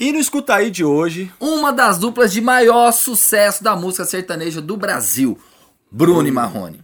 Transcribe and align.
E 0.00 0.12
no 0.12 0.20
Escuta 0.20 0.54
Aí 0.54 0.70
de 0.70 0.84
hoje, 0.84 1.28
Uma 1.40 1.72
das 1.72 1.98
duplas 1.98 2.32
de 2.32 2.40
maior 2.40 2.92
sucesso 2.92 3.64
da 3.64 3.74
música 3.74 4.04
sertaneja 4.04 4.60
do 4.60 4.76
Brasil, 4.76 5.36
Bruno 5.90 6.28
e 6.28 6.30
Marrone. 6.30 6.80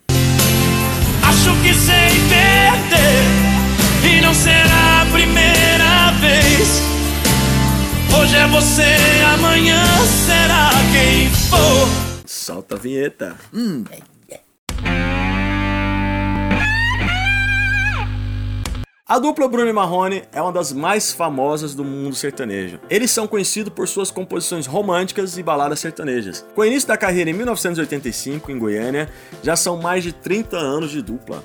Acho 1.22 1.62
que 1.62 1.72
sei 1.74 2.10
perder 2.28 4.18
e 4.18 4.20
não 4.20 4.34
será 4.34 5.02
a 5.02 5.06
primeira 5.12 6.10
vez. 6.20 6.82
Hoje 8.18 8.34
é 8.34 8.48
você, 8.48 8.96
amanhã 9.32 9.84
será 10.26 10.70
quem 10.92 11.30
for. 11.48 11.88
solta 12.26 12.74
a 12.74 12.78
vinheta. 12.78 13.36
A 19.14 19.18
dupla 19.20 19.46
Bruno 19.46 19.70
e 19.70 19.72
Marrone 19.72 20.24
é 20.32 20.42
uma 20.42 20.50
das 20.50 20.72
mais 20.72 21.12
famosas 21.12 21.72
do 21.72 21.84
mundo 21.84 22.16
sertanejo. 22.16 22.80
Eles 22.90 23.12
são 23.12 23.28
conhecidos 23.28 23.72
por 23.72 23.86
suas 23.86 24.10
composições 24.10 24.66
românticas 24.66 25.38
e 25.38 25.42
baladas 25.44 25.78
sertanejas. 25.78 26.44
Com 26.52 26.62
o 26.62 26.64
início 26.64 26.88
da 26.88 26.96
carreira 26.96 27.30
em 27.30 27.32
1985 27.32 28.50
em 28.50 28.58
Goiânia, 28.58 29.08
já 29.40 29.54
são 29.54 29.76
mais 29.76 30.02
de 30.02 30.12
30 30.12 30.56
anos 30.56 30.90
de 30.90 31.00
dupla. 31.00 31.44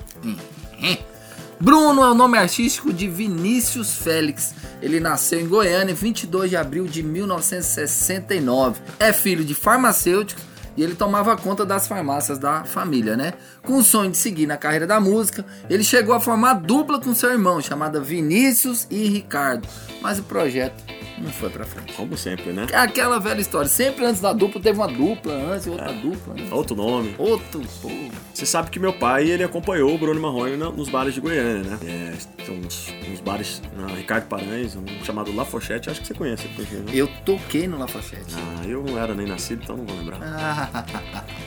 Bruno 1.60 2.02
é 2.02 2.10
o 2.10 2.14
nome 2.14 2.38
artístico 2.38 2.92
de 2.92 3.06
Vinícius 3.06 3.98
Félix. 3.98 4.52
Ele 4.82 4.98
nasceu 4.98 5.38
em 5.38 5.46
Goiânia 5.46 5.92
em 5.92 5.94
22 5.94 6.50
de 6.50 6.56
abril 6.56 6.88
de 6.88 7.04
1969. 7.04 8.80
É 8.98 9.12
filho 9.12 9.44
de 9.44 9.54
farmacêuticos 9.54 10.49
e 10.80 10.82
ele 10.82 10.94
tomava 10.94 11.36
conta 11.36 11.66
das 11.66 11.86
farmácias 11.86 12.38
da 12.38 12.64
família, 12.64 13.14
né? 13.14 13.34
Com 13.62 13.76
o 13.76 13.82
sonho 13.82 14.10
de 14.10 14.16
seguir 14.16 14.46
na 14.46 14.56
carreira 14.56 14.86
da 14.86 14.98
música, 14.98 15.44
ele 15.68 15.84
chegou 15.84 16.14
a 16.14 16.20
formar 16.20 16.54
dupla 16.54 16.98
com 16.98 17.14
seu 17.14 17.30
irmão, 17.30 17.60
chamada 17.60 18.00
Vinícius 18.00 18.86
e 18.90 19.06
Ricardo. 19.06 19.68
Mas 20.00 20.18
o 20.18 20.22
projeto 20.22 20.82
não 21.20 21.30
foi 21.30 21.50
pra 21.50 21.64
frente. 21.64 21.92
Como 21.92 22.16
sempre, 22.16 22.52
né? 22.52 22.66
É 22.72 22.76
aquela 22.76 23.18
velha 23.18 23.40
história. 23.40 23.68
Sempre 23.68 24.04
antes 24.06 24.20
da 24.20 24.32
dupla 24.32 24.60
teve 24.60 24.78
uma 24.78 24.88
dupla, 24.88 25.32
antes 25.32 25.66
outra 25.66 25.92
dupla. 25.92 26.34
Né? 26.34 26.48
Outro 26.50 26.74
nome. 26.76 27.14
Outro, 27.18 27.60
pô. 27.82 27.90
Você 28.32 28.46
sabe 28.46 28.70
que 28.70 28.78
meu 28.78 28.92
pai, 28.92 29.28
ele 29.28 29.44
acompanhou 29.44 29.94
o 29.94 29.98
Bruno 29.98 30.20
Marrone 30.20 30.56
nos 30.56 30.88
bares 30.88 31.12
de 31.14 31.20
Goiânia, 31.20 31.62
né? 31.62 31.78
É, 31.84 32.42
tem 32.44 32.58
uns, 32.58 32.92
uns 33.12 33.20
bares 33.20 33.60
na 33.76 33.86
Ricardo 33.88 34.26
Paranhos, 34.26 34.76
um 34.76 34.84
chamado 35.04 35.34
La 35.34 35.44
Fochette, 35.44 35.90
acho 35.90 36.00
que 36.00 36.06
você 36.06 36.14
conhece. 36.14 36.48
porque, 36.56 36.74
né? 36.76 36.84
Eu 36.92 37.06
toquei 37.24 37.66
no 37.68 37.78
Lafayette. 37.78 38.34
Ah, 38.36 38.66
eu 38.66 38.82
não 38.82 38.96
era 38.98 39.14
nem 39.14 39.26
nascido, 39.26 39.62
então 39.62 39.76
não 39.76 39.84
vou 39.84 39.96
lembrar. 39.96 40.18
Ah, 40.22 40.84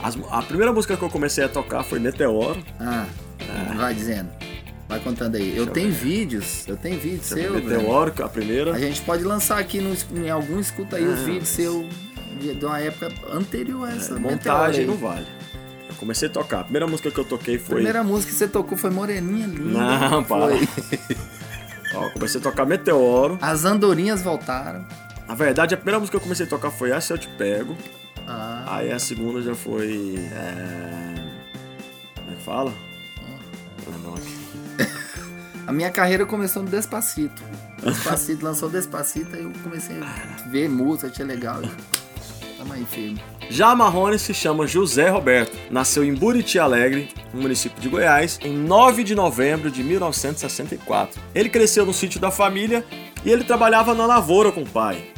As- 0.03 0.17
a 0.29 0.41
primeira 0.43 0.71
música 0.71 0.95
que 0.95 1.03
eu 1.03 1.09
comecei 1.09 1.43
a 1.43 1.49
tocar 1.49 1.83
foi 1.83 1.99
Meteoro. 1.99 2.63
ah, 2.79 3.05
vai 3.75 3.93
dizendo. 3.93 4.29
Vai 4.87 4.99
contando 4.99 5.35
aí. 5.35 5.55
Eu 5.55 5.65
eu 5.65 5.67
tenho 5.71 5.89
ver. 5.91 5.95
vídeos. 6.03 6.67
Eu 6.67 6.75
tenho 6.77 6.99
vídeo 6.99 7.23
seu. 7.23 7.53
velho. 7.53 7.65
Meteoro, 7.65 8.13
é 8.19 8.23
a 8.23 8.27
primeira. 8.29 8.73
A 8.73 8.79
gente 8.79 9.01
pode 9.01 9.23
lançar 9.23 9.57
aqui 9.57 9.79
no, 9.79 9.95
em 10.19 10.29
algum 10.29 10.59
escuta 10.59 10.97
aí 10.97 11.05
os 11.07 11.19
Ah. 11.21 11.23
vídeos 11.23 11.47
seu 11.47 11.87
de, 12.39 12.65
uma 12.65 12.79
época 12.79 13.11
anterior 13.31 13.87
a 13.87 13.95
essa. 13.95 14.15
É, 14.15 14.19
montagem 14.19 14.85
não 14.85 14.95
vale. 14.95 15.25
Eu 15.89 15.95
comecei 15.95 16.27
a 16.27 16.31
tocar. 16.31 16.59
A 16.61 16.63
primeira 16.63 16.85
música 16.87 17.09
que 17.09 17.17
eu 17.19 17.23
toquei 17.25 17.55
A 17.55 17.59
foi. 17.59 17.75
primeira 17.75 18.03
música 18.03 18.31
que 18.31 18.37
você 18.37 18.47
tocou 18.47 18.77
foi 18.77 18.89
Moreninha 18.89 19.47
Linda. 19.47 19.79
Não, 20.09 20.23
para. 20.23 20.53
Ó, 21.95 22.09
comecei 22.09 22.39
a 22.39 22.43
tocar 22.43 22.65
Meteoro. 22.65 23.37
As 23.41 23.65
andorinhas 23.65 24.21
voltaram. 24.21 24.85
Na 25.27 25.35
verdade, 25.35 25.73
a 25.73 25.77
primeira 25.77 25.99
música 25.99 26.17
que 26.17 26.21
eu 26.21 26.23
comecei 26.23 26.45
a 26.45 26.49
tocar 26.49 26.69
foi 26.71 26.91
Essa 26.91 27.13
Eu 27.13 27.17
Te 27.17 27.27
Pego. 27.29 27.77
Ah, 28.27 28.65
Aí 28.77 28.91
a 28.91 28.99
segunda 28.99 29.41
já 29.41 29.55
foi. 29.55 30.15
É... 30.33 31.15
Como 32.15 32.31
é 32.31 32.35
que 32.35 32.43
fala? 32.43 32.73
Aqui. 33.89 34.89
a 35.67 35.71
minha 35.71 35.91
carreira 35.91 36.25
começou 36.25 36.63
no 36.63 36.69
Despacito. 36.69 37.41
Despacito 37.81 38.43
lançou 38.45 38.69
Despacito, 38.69 39.35
aí 39.35 39.43
eu 39.43 39.51
comecei 39.63 39.97
a 39.99 40.49
ver 40.49 40.69
música, 40.69 41.07
achei 41.07 41.25
legal. 41.25 41.61
e 41.63 42.57
Tamo 42.57 42.73
aí 42.73 42.85
firme. 42.85 43.21
Já 43.49 43.75
Marrone 43.75 44.17
se 44.17 44.33
chama 44.33 44.65
José 44.65 45.09
Roberto. 45.09 45.57
Nasceu 45.69 46.03
em 46.03 46.13
Buriti 46.13 46.57
Alegre, 46.57 47.09
no 47.33 47.41
município 47.41 47.81
de 47.81 47.89
Goiás, 47.89 48.39
em 48.41 48.55
9 48.55 49.03
de 49.03 49.13
novembro 49.13 49.69
de 49.69 49.83
1964. 49.83 51.21
Ele 51.35 51.49
cresceu 51.49 51.85
no 51.85 51.93
sítio 51.93 52.19
da 52.19 52.31
família 52.31 52.85
e 53.25 53.31
ele 53.31 53.43
trabalhava 53.43 53.93
na 53.93 54.05
lavoura 54.05 54.51
com 54.51 54.61
o 54.61 54.69
pai, 54.69 55.12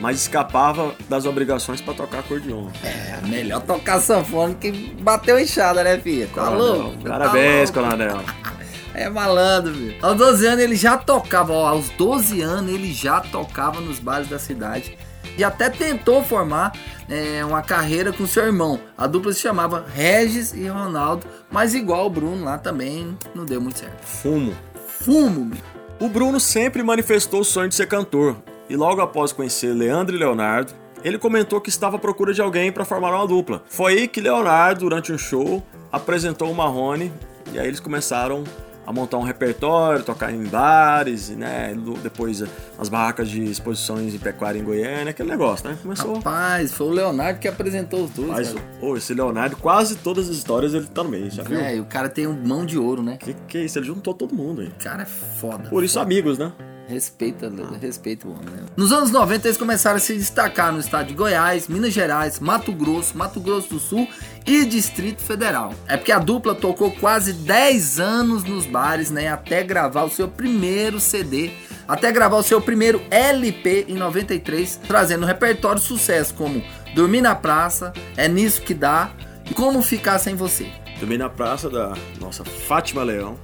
mas 0.00 0.20
escapava 0.20 0.94
das 1.08 1.24
obrigações 1.26 1.80
para 1.80 1.94
tocar 1.94 2.18
acordeon. 2.20 2.68
É, 2.82 3.26
melhor 3.26 3.62
tocar 3.62 4.00
sanfona 4.00 4.54
que 4.54 4.70
bateu 5.00 5.38
enxada, 5.38 5.82
né, 5.82 5.98
filha? 5.98 6.28
Tá 6.34 6.48
louco? 6.50 6.98
Parabéns, 7.04 7.70
Tá 7.70 7.80
louco. 7.80 7.96
Coronel. 7.96 8.20
É 8.98 9.10
malandro, 9.10 9.74
viu? 9.74 9.92
Aos 10.00 10.16
12 10.16 10.46
anos 10.46 10.64
ele 10.64 10.74
já 10.74 10.96
tocava, 10.96 11.52
ó, 11.52 11.68
aos 11.68 11.90
12 11.90 12.40
anos 12.40 12.72
ele 12.72 12.94
já 12.94 13.20
tocava 13.20 13.78
nos 13.78 13.98
bares 13.98 14.26
da 14.26 14.38
cidade. 14.38 14.96
E 15.36 15.44
até 15.44 15.68
tentou 15.68 16.24
formar 16.24 16.72
é, 17.06 17.44
uma 17.44 17.60
carreira 17.60 18.10
com 18.10 18.26
seu 18.26 18.44
irmão. 18.44 18.80
A 18.96 19.06
dupla 19.06 19.34
se 19.34 19.40
chamava 19.40 19.84
Regis 19.94 20.54
e 20.54 20.66
Ronaldo, 20.66 21.26
mas 21.50 21.74
igual 21.74 22.06
o 22.06 22.10
Bruno 22.10 22.42
lá 22.42 22.56
também 22.56 23.14
não 23.34 23.44
deu 23.44 23.60
muito 23.60 23.78
certo. 23.80 24.02
Fumo. 24.02 24.54
Fumo, 24.88 25.44
bicho. 25.44 25.62
O 26.00 26.08
Bruno 26.08 26.40
sempre 26.40 26.82
manifestou 26.82 27.40
o 27.40 27.44
sonho 27.44 27.68
de 27.68 27.74
ser 27.74 27.86
cantor, 27.88 28.36
e 28.68 28.76
logo 28.76 29.00
após 29.00 29.32
conhecer 29.32 29.72
Leandro 29.72 30.16
e 30.16 30.18
Leonardo, 30.18 30.72
ele 31.04 31.18
comentou 31.18 31.60
que 31.60 31.68
estava 31.68 31.96
à 31.96 31.98
procura 31.98 32.34
de 32.34 32.42
alguém 32.42 32.72
para 32.72 32.84
formar 32.84 33.14
uma 33.14 33.26
dupla. 33.26 33.62
Foi 33.68 33.92
aí 33.92 34.08
que 34.08 34.20
Leonardo, 34.20 34.80
durante 34.80 35.12
um 35.12 35.18
show, 35.18 35.62
apresentou 35.92 36.50
o 36.50 36.54
Marrone, 36.54 37.12
e 37.52 37.58
aí 37.58 37.66
eles 37.66 37.80
começaram 37.80 38.42
a 38.86 38.92
montar 38.92 39.18
um 39.18 39.22
repertório, 39.22 40.04
tocar 40.04 40.32
em 40.32 40.44
bares, 40.44 41.28
né, 41.30 41.74
depois 42.02 42.40
eh, 42.40 42.46
as 42.78 42.88
barracas 42.88 43.28
de 43.28 43.42
exposições 43.42 44.14
em 44.14 44.18
pecuária 44.18 44.58
em 44.58 44.62
Goiânia, 44.62 45.10
aquele 45.10 45.28
negócio, 45.28 45.68
né? 45.68 45.76
Começou. 45.82 46.14
Rapaz, 46.14 46.72
foi 46.72 46.86
o 46.86 46.90
Leonardo 46.90 47.40
que 47.40 47.48
apresentou 47.48 48.04
os 48.04 48.10
dois. 48.10 48.30
Mas, 48.30 48.54
ô, 48.80 48.96
esse 48.96 49.12
Leonardo, 49.12 49.56
quase 49.56 49.96
todas 49.96 50.30
as 50.30 50.36
histórias 50.36 50.72
ele 50.72 50.86
tá 50.86 51.02
no 51.02 51.10
meio, 51.10 51.28
já 51.30 51.42
viu? 51.42 51.58
É, 51.58 51.76
e 51.76 51.80
o 51.80 51.84
cara 51.84 52.08
tem 52.08 52.28
um 52.28 52.32
mão 52.46 52.64
de 52.64 52.78
ouro, 52.78 53.02
né? 53.02 53.16
Que 53.16 53.34
que 53.48 53.58
é 53.58 53.64
isso? 53.64 53.76
Ele 53.76 53.86
juntou 53.86 54.14
todo 54.14 54.32
mundo 54.32 54.60
aí. 54.60 54.68
O 54.68 54.84
cara 54.84 55.02
é 55.02 55.06
foda. 55.06 55.68
Por 55.68 55.82
isso, 55.82 55.98
amigos, 55.98 56.38
né? 56.38 56.52
Respeita, 56.88 57.52
respeita 57.80 58.28
o 58.28 58.30
homem. 58.30 58.44
Né? 58.44 58.66
Nos 58.76 58.92
anos 58.92 59.10
90 59.10 59.48
eles 59.48 59.58
começaram 59.58 59.96
a 59.96 60.00
se 60.00 60.14
destacar 60.14 60.72
no 60.72 60.78
estado 60.78 61.08
de 61.08 61.14
Goiás, 61.14 61.66
Minas 61.66 61.92
Gerais, 61.92 62.38
Mato 62.38 62.72
Grosso, 62.72 63.18
Mato 63.18 63.40
Grosso 63.40 63.70
do 63.70 63.80
Sul 63.80 64.08
e 64.46 64.64
Distrito 64.64 65.20
Federal. 65.20 65.74
É 65.88 65.96
porque 65.96 66.12
a 66.12 66.18
dupla 66.18 66.54
tocou 66.54 66.92
quase 66.92 67.32
10 67.32 67.98
anos 67.98 68.44
nos 68.44 68.66
bares, 68.66 69.10
né, 69.10 69.28
até 69.28 69.64
gravar 69.64 70.04
o 70.04 70.10
seu 70.10 70.28
primeiro 70.28 71.00
CD, 71.00 71.50
até 71.88 72.12
gravar 72.12 72.36
o 72.36 72.42
seu 72.42 72.60
primeiro 72.60 73.02
LP 73.10 73.86
em 73.88 73.94
93, 73.94 74.80
trazendo 74.86 75.22
no 75.22 75.26
repertório 75.26 75.80
sucesso 75.80 76.34
como 76.34 76.62
Dormir 76.94 77.20
na 77.20 77.34
Praça, 77.34 77.92
É 78.16 78.28
Nisso 78.28 78.62
Que 78.62 78.74
Dá 78.74 79.10
e 79.50 79.54
Como 79.54 79.82
Ficar 79.82 80.18
Sem 80.18 80.36
Você. 80.36 80.70
Também 81.00 81.18
na 81.18 81.28
praça 81.28 81.68
da 81.68 81.94
nossa 82.20 82.44
Fátima 82.44 83.02
Leão. 83.02 83.36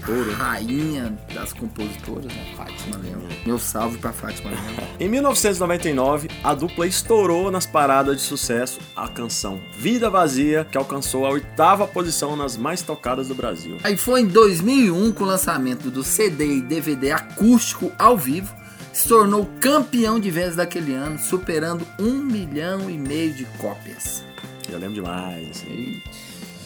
Estouro. 0.00 0.32
Rainha 0.32 1.16
das 1.34 1.52
compositoras, 1.52 2.26
né? 2.26 2.54
Fátima 2.56 2.96
Leão. 2.96 3.22
Meu 3.46 3.58
salve 3.58 3.98
pra 3.98 4.12
Fátima 4.12 4.50
Leão. 4.50 4.88
Em 4.98 5.08
1999, 5.08 6.28
a 6.42 6.54
dupla 6.54 6.86
estourou 6.86 7.50
nas 7.50 7.66
paradas 7.66 8.16
de 8.16 8.22
sucesso 8.22 8.80
a 8.96 9.08
canção 9.08 9.60
Vida 9.76 10.10
Vazia, 10.10 10.66
que 10.70 10.76
alcançou 10.76 11.26
a 11.26 11.30
oitava 11.30 11.86
posição 11.86 12.36
nas 12.36 12.56
mais 12.56 12.82
tocadas 12.82 13.28
do 13.28 13.34
Brasil. 13.34 13.76
Aí 13.84 13.96
foi 13.96 14.22
em 14.22 14.26
2001 14.26 15.12
com 15.12 15.24
o 15.24 15.26
lançamento 15.26 15.90
do 15.90 16.02
CD 16.02 16.56
e 16.56 16.62
DVD 16.62 17.12
acústico 17.12 17.92
ao 17.98 18.16
vivo, 18.16 18.54
se 18.92 19.08
tornou 19.08 19.48
campeão 19.60 20.18
de 20.18 20.30
vendas 20.30 20.56
daquele 20.56 20.94
ano, 20.94 21.18
superando 21.18 21.86
um 21.98 22.18
milhão 22.18 22.90
e 22.90 22.98
meio 22.98 23.32
de 23.32 23.44
cópias. 23.58 24.24
Eu 24.68 24.78
lembro 24.78 24.94
demais. 24.94 25.48
Assim. 25.50 26.02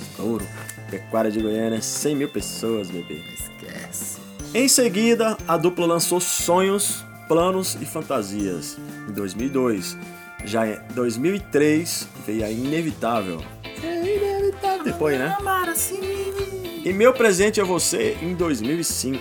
Estouro. 0.00 0.46
Pecuária 0.94 1.28
de 1.28 1.40
Goiânia, 1.40 1.82
100 1.82 2.14
mil 2.14 2.28
pessoas, 2.28 2.88
bebê. 2.88 3.20
Esquece. 3.32 4.20
Em 4.54 4.68
seguida, 4.68 5.36
a 5.48 5.56
dupla 5.56 5.86
lançou 5.86 6.20
Sonhos, 6.20 7.04
Planos 7.26 7.76
e 7.80 7.84
Fantasias, 7.84 8.78
em 9.08 9.12
2002. 9.12 9.98
Já 10.44 10.68
em 10.68 10.78
2003 10.94 12.06
veio 12.24 12.44
a 12.44 12.50
Inevitável. 12.50 13.42
Depois, 14.84 15.18
né? 15.18 15.34
Amar 15.36 15.68
assim. 15.68 15.98
E 16.84 16.92
Meu 16.92 17.12
Presente 17.12 17.60
é 17.60 17.64
Você, 17.64 18.16
em 18.22 18.32
2005. 18.34 19.18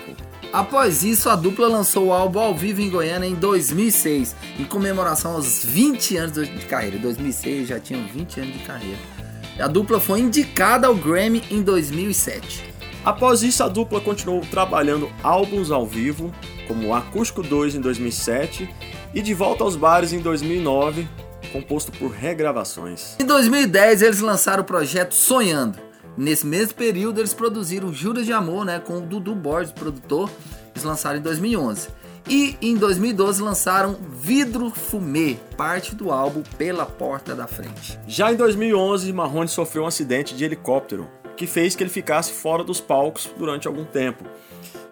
Após 0.52 1.04
isso, 1.04 1.28
a 1.28 1.36
dupla 1.36 1.68
lançou 1.68 2.08
o 2.08 2.14
álbum 2.14 2.40
ao 2.40 2.54
vivo 2.54 2.81
em 2.81 2.90
Goiânia 2.92 3.26
em 3.26 3.34
2006, 3.34 4.36
em 4.60 4.66
comemoração 4.66 5.31
aos 5.31 5.66
20 5.66 6.18
anos 6.18 6.34
de 6.36 6.66
carreira. 6.68 6.98
Em 6.98 7.02
2006 7.02 7.68
já 7.68 7.80
tinham 7.80 8.06
20 8.06 8.42
anos 8.42 8.54
de 8.54 8.60
carreira. 8.60 9.23
A 9.60 9.68
dupla 9.68 10.00
foi 10.00 10.20
indicada 10.20 10.88
ao 10.88 10.96
Grammy 10.96 11.44
em 11.52 11.62
2007. 11.62 12.74
Após 13.06 13.44
isso, 13.44 13.64
a 13.64 13.68
dupla 13.68 14.02
continuou 14.02 14.42
trabalhando 14.42 15.12
álbuns 15.22 15.70
ao 15.70 15.86
vivo, 15.86 16.34
como 16.68 16.88
o 16.88 16.94
Acústico 16.94 17.44
2 17.44 17.76
em 17.76 17.82
2007 17.82 18.70
e 19.14 19.22
De 19.22 19.34
Volta 19.34 19.64
aos 19.64 19.76
Bares 19.76 20.12
em 20.12 20.20
2009, 20.20 21.08
composto 21.52 21.92
por 21.92 22.10
regravações. 22.10 23.16
Em 23.20 23.26
2010 23.26 24.02
eles 24.02 24.22
lançaram 24.22 24.64
o 24.64 24.66
projeto 24.66 25.14
Sonhando. 25.14 25.78
Nesse 26.18 26.46
mesmo 26.46 26.74
período 26.74 27.20
eles 27.20 27.34
produziram 27.34 27.94
Juras 27.94 28.26
de 28.26 28.34
Amor, 28.34 28.66
né, 28.66 28.80
com 28.80 28.98
o 28.98 29.02
Dudu 29.02 29.36
Borges, 29.36 29.72
produtor. 29.72 30.30
Eles 30.74 30.84
lançaram 30.84 31.20
em 31.20 31.22
2011. 31.22 31.90
E 32.28 32.58
em 32.62 32.75
2012 32.75 33.42
lançaram 33.42 33.98
Vidro 34.10 34.70
Fumê, 34.70 35.38
parte 35.58 35.94
do 35.94 36.12
álbum 36.12 36.42
Pela 36.58 36.86
Porta 36.86 37.36
da 37.36 37.48
Frente. 37.48 38.00
Já 38.08 38.31
em 38.31 38.36
2011, 38.36 39.12
Marrone 39.12 39.50
sofreu 39.50 39.84
um 39.84 39.88
acidente 39.88 40.34
de 40.34 40.46
helicóptero 40.46 41.10
que 41.36 41.46
fez 41.46 41.75
que 41.75 41.84
ele 41.84 41.90
ficasse 41.90 42.31
fora 42.31 42.64
dos 42.64 42.80
palcos 42.80 43.30
durante 43.38 43.68
algum 43.68 43.84
tempo, 43.84 44.24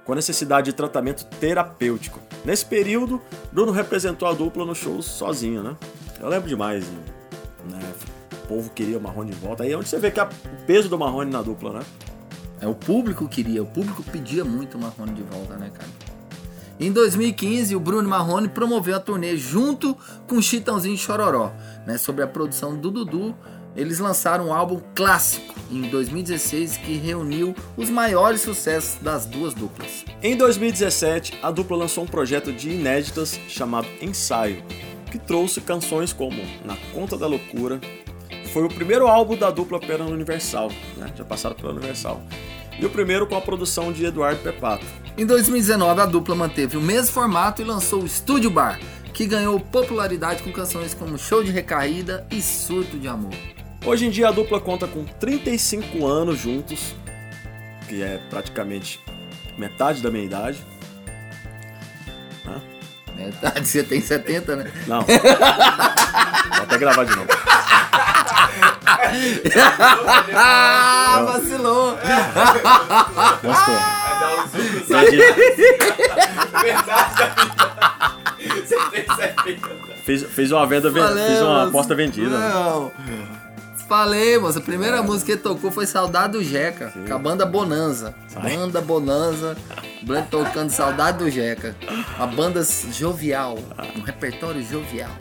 com 0.04 0.14
necessidade 0.14 0.72
de 0.72 0.74
tratamento 0.74 1.24
terapêutico. 1.40 2.20
Nesse 2.44 2.66
período, 2.66 3.22
Bruno 3.52 3.72
representou 3.72 4.28
a 4.28 4.34
dupla 4.34 4.66
no 4.66 4.76
show 4.76 5.02
sozinho, 5.02 5.64
né? 5.64 5.78
Eu 6.20 6.28
lembro 6.28 6.50
demais, 6.50 6.84
né? 7.70 7.80
O 8.44 8.48
povo 8.48 8.70
queria 8.72 8.98
o 8.98 9.02
Marrone 9.02 9.32
de 9.32 9.38
volta. 9.38 9.64
Aí 9.64 9.72
é 9.72 9.78
onde 9.78 9.88
você 9.88 10.00
vê 10.00 10.12
que 10.12 10.20
é 10.20 10.24
o 10.24 10.30
peso 10.66 10.90
do 10.90 10.98
Marrone 10.98 11.32
na 11.32 11.42
dupla, 11.42 11.80
né? 11.80 11.82
É, 12.60 12.68
o 12.68 12.76
público 12.76 13.28
queria, 13.28 13.64
o 13.64 13.66
público 13.66 14.04
pedia 14.04 14.44
muito 14.44 14.78
o 14.78 14.82
Marrone 14.82 15.14
de 15.14 15.24
volta, 15.24 15.56
né, 15.56 15.72
cara? 15.74 15.90
Em 16.82 16.92
2015, 16.92 17.76
o 17.76 17.80
Bruno 17.80 18.10
Marrone 18.10 18.50
promoveu 18.50 18.96
a 18.96 19.00
turnê 19.00 19.38
junto 19.38 19.96
com 20.26 20.42
Chitãozinho 20.42 20.98
Chororó, 20.98 21.54
né, 21.86 21.96
sobre 21.96 22.24
a 22.24 22.28
produção 22.28 22.76
do 22.76 22.90
Dudu. 22.90 23.36
Eles 23.76 24.00
lançaram 24.00 24.48
um 24.48 24.54
álbum 24.54 24.82
clássico 24.96 25.54
em 25.70 25.84
2016 25.84 26.78
que 26.78 26.98
reuniu 26.98 27.56
os 27.78 27.88
maiores 27.88 28.42
sucessos 28.42 29.00
das 29.00 29.28
duas 29.28 29.54
duplas. 29.54 30.04
Em 30.24 30.36
2017, 30.36 31.38
a 31.44 31.52
dupla 31.52 31.78
lançou 31.78 32.04
um 32.04 32.08
projeto 32.08 32.52
de 32.52 32.72
inéditas 32.72 33.40
chamado 33.48 33.88
Ensaio, 34.02 34.64
que 35.12 35.20
trouxe 35.20 35.62
canções 35.62 36.12
como 36.12 36.42
Na 36.66 36.76
Conta 36.96 37.16
da 37.16 37.28
Loucura. 37.28 37.80
Foi 38.52 38.64
o 38.64 38.70
primeiro 38.70 39.06
álbum 39.06 39.38
da 39.38 39.52
dupla 39.52 39.80
pela 39.80 40.06
Universal, 40.06 40.72
né? 40.98 41.14
já 41.16 41.24
passaram 41.24 41.56
pela 41.56 41.74
Universal. 41.74 42.24
E 42.80 42.84
o 42.84 42.90
primeiro 42.90 43.28
com 43.28 43.36
a 43.36 43.42
produção 43.42 43.94
de 43.94 44.04
Eduardo 44.04 44.42
Pepato. 44.42 45.01
Em 45.18 45.26
2019, 45.26 46.02
a 46.02 46.06
dupla 46.06 46.36
manteve 46.36 46.78
o 46.78 46.82
mesmo 46.82 47.14
formato 47.14 47.62
e 47.62 47.66
lançou 47.66 48.02
o 48.02 48.06
Estúdio 48.06 48.50
Bar, 48.50 48.80
que 49.14 49.26
ganhou 49.26 49.60
popularidade 49.60 50.42
com 50.42 50.52
canções 50.52 50.94
como 50.94 51.18
Show 51.18 51.44
de 51.44 51.52
Recaída 51.52 52.26
e 52.32 52.42
Surto 52.42 52.98
de 52.98 53.08
Amor. 53.08 53.34
Hoje 53.86 54.06
em 54.06 54.10
dia 54.10 54.30
a 54.30 54.32
dupla 54.32 54.60
conta 54.60 54.88
com 54.88 55.04
35 55.04 56.08
anos 56.08 56.40
juntos, 56.40 56.96
que 57.90 58.02
é 58.02 58.20
praticamente 58.30 59.02
metade 59.58 60.02
da 60.02 60.10
minha 60.10 60.24
idade. 60.24 60.66
Hã? 62.48 62.62
Metade, 63.16 63.68
você 63.68 63.84
tem 63.84 64.00
70, 64.00 64.56
né? 64.56 64.72
Não. 64.88 65.02
Vou 65.02 66.64
até 66.64 66.78
gravar 66.78 67.04
de 67.04 67.16
novo. 67.16 67.28
Ah, 70.36 71.24
vacilou! 71.26 71.98
Gostou. 73.44 73.76
Fez, 80.04 80.24
fez 80.24 80.52
uma 80.52 80.66
venda, 80.66 80.92
Falei, 80.92 81.26
fez 81.26 81.42
uma 81.42 81.68
aposta 81.68 81.96
vendida. 81.96 82.30
né? 82.30 82.50
Não. 82.50 82.92
Falei, 83.88 84.38
moça. 84.40 84.60
A 84.60 84.62
primeira 84.62 85.04
música 85.04 85.36
que 85.36 85.44
tocou 85.44 85.70
foi 85.70 85.86
Saudade 85.86 86.34
do 86.34 86.44
Jeca, 86.44 86.94
com 87.08 87.14
a 87.14 87.18
banda 87.20 87.46
Bonanza. 87.46 88.16
Ai. 88.38 88.56
Banda 88.56 88.82
Bonanza. 88.82 89.58
Brand 90.04 90.26
tocando 90.30 90.70
Saudade 90.70 91.18
do 91.20 91.30
Jeca. 91.30 91.76
Uma 92.18 92.28
banda 92.28 92.64
jovial. 92.92 93.60
Um 93.96 94.02
repertório 94.02 94.64
jovial. 94.64 95.12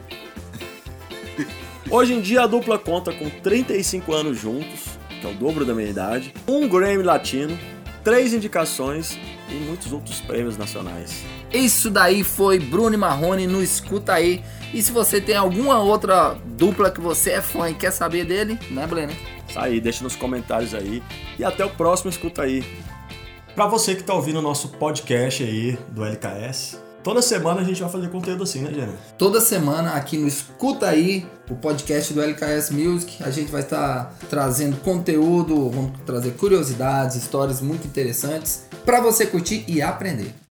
Hoje 1.93 2.15
em 2.15 2.21
dia 2.21 2.43
a 2.43 2.47
dupla 2.47 2.79
conta 2.79 3.13
com 3.13 3.29
35 3.29 4.13
anos 4.15 4.39
juntos, 4.39 4.97
que 5.21 5.27
é 5.27 5.29
o 5.29 5.35
dobro 5.35 5.65
da 5.65 5.75
minha 5.75 5.89
idade, 5.89 6.33
um 6.47 6.69
Grammy 6.69 7.03
Latino, 7.03 7.59
três 8.05 8.33
indicações 8.33 9.19
e 9.51 9.55
muitos 9.55 9.93
outros 9.93 10.21
prêmios 10.21 10.57
nacionais. 10.57 11.25
Isso 11.53 11.91
daí 11.91 12.23
foi 12.23 12.61
Bruno 12.61 12.95
e 12.95 12.97
Marrone 12.97 13.49
no 13.49 13.61
Escuta 13.61 14.13
Aí. 14.13 14.41
E 14.73 14.81
se 14.81 14.93
você 14.93 15.21
tem 15.21 15.35
alguma 15.35 15.81
outra 15.81 16.39
dupla 16.57 16.93
que 16.93 17.01
você 17.01 17.31
é 17.33 17.43
fã 17.43 17.69
e 17.69 17.75
quer 17.75 17.91
saber 17.91 18.25
dele, 18.25 18.57
né, 18.71 18.87
Blena? 18.87 19.13
Isso 19.49 19.59
aí, 19.59 19.81
deixa 19.81 20.05
nos 20.05 20.15
comentários 20.15 20.73
aí 20.73 21.03
e 21.37 21.43
até 21.43 21.65
o 21.65 21.71
próximo 21.71 22.09
Escuta 22.09 22.43
Aí. 22.43 22.65
Pra 23.53 23.67
você 23.67 23.97
que 23.97 24.05
tá 24.05 24.15
ouvindo 24.15 24.39
o 24.39 24.43
nosso 24.43 24.69
podcast 24.69 25.43
aí 25.43 25.77
do 25.89 26.05
LKS, 26.05 26.79
toda 27.03 27.23
semana 27.23 27.61
a 27.61 27.65
gente 27.65 27.81
vai 27.81 27.91
fazer 27.91 28.09
conteúdo 28.09 28.43
assim, 28.43 28.61
né, 28.61 28.73
Jana? 28.73 28.95
Toda 29.19 29.41
semana 29.41 29.93
aqui 29.93 30.17
no 30.17 30.27
Escuta 30.27 30.89
Aí, 30.89 31.27
o 31.49 31.55
podcast 31.55 32.13
do 32.13 32.23
LKS 32.23 32.71
Music, 32.71 33.23
a 33.23 33.31
gente 33.31 33.51
vai 33.51 33.63
estar 33.63 34.15
trazendo 34.29 34.77
conteúdo, 34.79 35.71
vamos 35.71 35.93
trazer 36.07 36.33
curiosidades, 36.33 37.17
histórias 37.17 37.61
muito 37.61 37.87
interessantes 37.87 38.65
para 38.85 39.01
você 39.01 39.27
curtir 39.27 39.65
e 39.69 39.83
aprender. 39.83 40.41